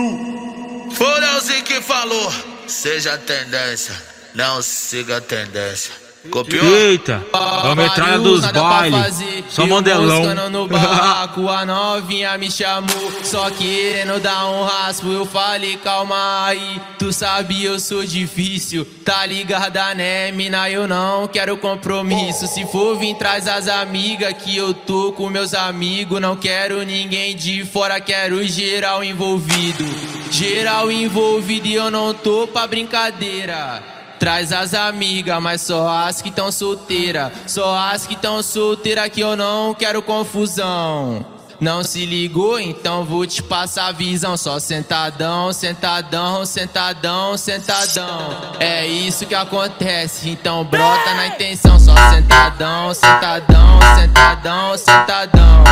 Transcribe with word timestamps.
Tu. 0.00 0.94
Foda-se 0.94 1.60
que 1.60 1.78
falou, 1.82 2.32
seja 2.66 3.18
tendência, 3.18 3.94
não 4.34 4.62
siga 4.62 5.18
a 5.18 5.20
tendência. 5.20 5.92
Copiou? 6.28 6.76
Eita, 6.76 7.24
é 7.64 7.68
o 7.68 7.74
metralha 7.74 8.18
dos 8.18 8.44
bailes. 8.44 9.24
Só 9.48 9.66
modelão. 9.66 10.50
no 10.50 10.68
barraco, 10.68 11.48
a 11.48 11.64
novinha 11.64 12.36
me 12.36 12.50
chamou. 12.50 13.10
Só 13.24 13.50
querendo 13.50 14.20
dar 14.20 14.46
um 14.46 14.62
raspo. 14.64 15.08
Eu 15.08 15.24
falei, 15.24 15.78
calma 15.78 16.44
aí. 16.44 16.80
Tu 16.98 17.10
sabe, 17.10 17.64
eu 17.64 17.80
sou 17.80 18.04
difícil. 18.04 18.86
Tá 19.02 19.24
ligada, 19.24 19.94
né, 19.94 20.30
mina? 20.30 20.68
Eu 20.68 20.86
não 20.86 21.26
quero 21.26 21.56
compromisso. 21.56 22.46
Se 22.46 22.66
for 22.66 22.98
vir, 22.98 23.14
traz 23.14 23.48
as 23.48 23.66
amigas. 23.66 24.34
Que 24.34 24.54
eu 24.54 24.74
tô 24.74 25.12
com 25.12 25.30
meus 25.30 25.54
amigos. 25.54 26.20
Não 26.20 26.36
quero 26.36 26.82
ninguém 26.82 27.34
de 27.34 27.64
fora, 27.64 27.98
quero 27.98 28.46
geral 28.46 29.02
envolvido. 29.02 29.84
Geral 30.30 30.92
envolvido 30.92 31.66
e 31.66 31.74
eu 31.74 31.90
não 31.90 32.12
tô 32.12 32.46
pra 32.46 32.66
brincadeira. 32.66 33.99
Traz 34.20 34.52
as 34.52 34.74
amigas, 34.74 35.42
mas 35.42 35.62
só 35.62 35.88
as 35.88 36.20
que 36.20 36.30
tão 36.30 36.52
solteira. 36.52 37.32
Só 37.46 37.74
as 37.74 38.06
que 38.06 38.14
tão 38.14 38.42
solteira 38.42 39.08
que 39.08 39.22
eu 39.22 39.34
não 39.34 39.72
quero 39.72 40.02
confusão. 40.02 41.24
Não 41.58 41.82
se 41.82 42.04
ligou? 42.04 42.60
Então 42.60 43.02
vou 43.02 43.26
te 43.26 43.42
passar 43.42 43.86
a 43.86 43.92
visão. 43.92 44.36
Só 44.36 44.58
sentadão, 44.58 45.54
sentadão, 45.54 46.44
sentadão, 46.44 47.34
sentadão. 47.38 48.52
É 48.58 48.86
isso 48.86 49.24
que 49.24 49.34
acontece. 49.34 50.28
Então 50.28 50.64
brota 50.64 51.14
na 51.14 51.28
intenção. 51.28 51.80
Só 51.80 51.94
sentadão, 52.10 52.92
sentadão, 52.92 53.78
sentadão, 53.96 54.76
sentadão. 54.76 55.64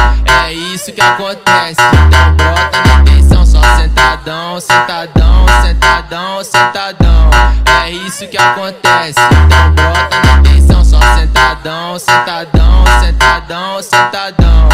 É 0.42 0.54
isso 0.54 0.90
que 0.90 1.02
acontece. 1.02 1.82
Então 2.06 2.34
brota 2.34 2.82
na 2.86 3.00
intenção. 3.00 3.44
Só 3.44 3.60
sentadão, 3.76 4.58
sentadão, 4.58 5.46
sentadão, 5.62 6.44
sentadão 6.44 6.87
isso 8.08 8.26
que 8.26 8.38
acontece. 8.38 9.20
Então 9.20 9.72
brota 9.72 10.20
na 10.24 10.38
atenção, 10.38 10.82
só 10.82 10.98
sentadão, 11.14 11.98
sentadão, 11.98 12.84
sentadão, 13.00 13.82
sentadão. 13.82 14.68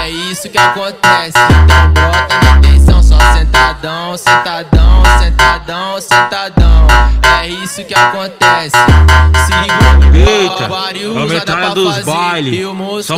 É 0.00 0.10
isso 0.10 0.48
que 0.48 0.58
acontece. 0.58 1.36
Então 1.36 1.92
brota 1.92 2.34
na 2.42 2.54
atenção, 2.54 3.02
só 3.02 3.18
sentadão, 3.34 4.16
sentadão, 4.16 5.02
sentadão, 5.20 6.00
sentadão. 6.00 6.57
É 7.48 7.50
isso 7.50 7.82
que 7.82 7.94
acontece. 7.94 8.76
Sigo 9.46 10.30
Eita, 10.30 10.66
a 11.18 11.26
metralha 11.26 11.70
dos 11.70 11.98
bailes. 12.04 12.52
Só. 13.02 13.14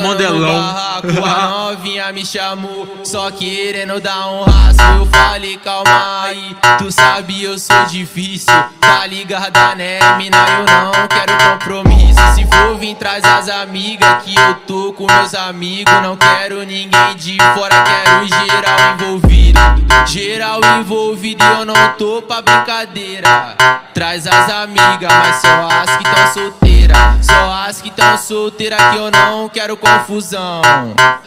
Barraco, 0.47 1.25
a 1.25 1.49
novinha 1.75 2.13
me 2.13 2.25
chamou, 2.25 2.87
só 3.03 3.29
querendo 3.33 4.01
dar 4.01 4.29
um 4.29 4.45
rasgo. 4.45 4.83
Eu 5.01 5.07
falei, 5.07 5.57
calma 5.57 6.23
aí, 6.27 6.57
tu 6.79 6.93
sabe 6.93 7.43
eu 7.43 7.59
sou 7.59 7.85
difícil. 7.87 8.55
Tá 8.79 9.05
ligada, 9.05 9.75
né, 9.75 9.99
mina? 10.17 10.37
Eu 10.37 10.65
não 10.65 10.93
quero 11.09 11.33
compromisso. 11.51 12.10
Se 12.35 12.45
for 12.47 12.77
vir, 12.79 12.95
traz 12.97 13.25
as 13.25 13.49
amigas. 13.49 14.23
Que 14.25 14.35
eu 14.37 14.55
tô 14.67 14.93
com 14.93 15.07
meus 15.07 15.35
amigos. 15.35 15.93
Não 16.03 16.17
quero 16.17 16.65
ninguém 16.65 17.17
de 17.17 17.37
fora, 17.55 17.83
quero 17.83 18.27
geral 18.27 18.95
envolvido. 18.95 19.61
Geral 20.07 20.61
envolvido 20.79 21.45
e 21.45 21.47
eu 21.47 21.65
não 21.65 21.93
tô 21.99 22.23
pra 22.23 22.43
brincadeira. 22.43 23.57
Traz 23.93 24.27
as 24.27 24.51
amigas, 24.51 25.13
mas 25.13 25.37
só 25.37 25.69
as 25.69 25.97
que 25.97 26.05
tão 26.05 26.70
solteira. 26.91 27.19
Só 27.23 27.53
as 27.69 27.83
que 27.83 27.91
tão 27.91 28.19
solteira 28.19 28.77
que 28.77 28.97
eu 28.97 29.11
não 29.11 29.49
quero 29.49 29.77
confusão. 29.77 30.63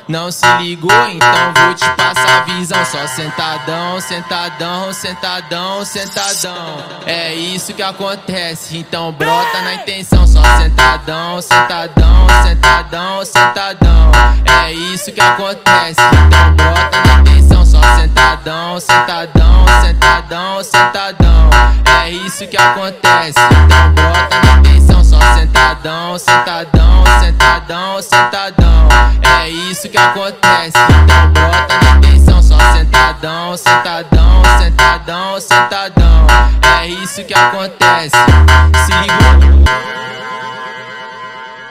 Não 0.08 0.32
se 0.32 0.46
ligou? 0.58 0.92
Então 1.10 1.54
vou 1.56 1.74
te 1.74 1.90
passar 1.92 2.42
a 2.42 2.44
visão. 2.44 2.84
Só 2.86 3.08
sentadão, 3.08 4.00
sentadão, 4.02 4.94
sentadão, 4.94 5.86
sentadão. 5.86 6.84
É 7.06 7.34
isso 7.34 7.74
que 7.74 7.82
acontece. 7.82 8.78
Então 8.78 9.12
brota 9.12 9.62
na 9.62 9.76
intenção. 9.76 10.28
Só 10.28 10.42
sentadão, 10.58 11.42
sentadão, 11.42 12.28
sentadão, 12.44 13.26
sentadão. 13.26 14.12
É 14.64 14.72
isso 14.72 15.12
que 15.12 15.22
acontece. 15.22 16.02
Então 16.02 16.56
brota 16.56 17.02
na 17.08 17.22
intenção. 17.22 17.66
Só 17.66 17.82
sentadão, 17.96 18.80
sentadão, 18.80 19.66
sentadão, 19.82 20.64
sentadão. 20.64 21.50
É 22.04 22.10
isso 22.10 22.46
que 22.48 22.58
acontece. 22.58 23.40
Então 23.40 23.94
brota 23.94 24.42
na 24.44 24.60
intenção. 24.60 24.93
Sentadão, 25.36 26.18
sentadão, 26.18 27.04
sentadão, 27.20 28.02
sentadão. 28.02 28.88
É 29.42 29.50
isso 29.50 29.90
que 29.90 29.98
acontece. 29.98 30.78
Então 31.04 31.32
brota 31.32 31.80
na 31.84 31.98
intenção. 31.98 32.42
Só 32.42 32.58
sentadão, 32.74 33.58
sentadão, 33.58 34.42
sentadão, 34.60 35.40
sentadão. 35.40 36.28
É 36.82 36.88
isso 36.88 37.24
que 37.24 37.34
acontece. 37.34 38.18
Se? 38.86 40.03